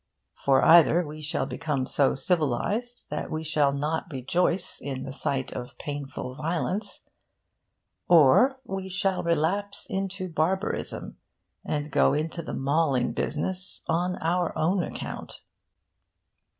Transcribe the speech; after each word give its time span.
For 0.43 0.63
either 0.65 1.05
we 1.05 1.21
shall 1.21 1.45
become 1.45 1.85
so 1.85 2.15
civilised 2.15 3.05
that 3.11 3.29
we 3.29 3.43
shall 3.43 3.71
not 3.71 4.07
rejoice 4.09 4.79
in 4.81 5.03
the 5.03 5.11
sight 5.13 5.51
of 5.51 5.77
painful 5.77 6.33
violence, 6.33 7.03
or 8.07 8.59
we 8.65 8.89
shall 8.89 9.21
relapse 9.21 9.85
into 9.87 10.27
barbarism 10.27 11.17
and 11.63 11.91
go 11.91 12.13
into 12.13 12.41
the 12.41 12.55
mauling 12.55 13.13
business 13.13 13.83
on 13.85 14.15
our 14.23 14.57
own 14.57 14.81
account. 14.81 15.41